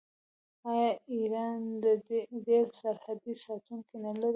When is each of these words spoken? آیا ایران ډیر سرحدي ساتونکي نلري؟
آیا 0.71 0.89
ایران 1.13 1.61
ډیر 2.47 2.65
سرحدي 2.81 3.33
ساتونکي 3.45 3.95
نلري؟ 4.03 4.29